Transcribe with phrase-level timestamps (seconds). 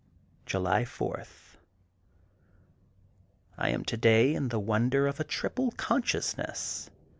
[0.47, 1.25] July 4:—
[3.59, 6.89] ^I am today in the wonder of a triple consciousness.